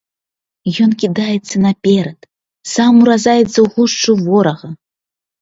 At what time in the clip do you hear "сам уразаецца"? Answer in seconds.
2.73-3.53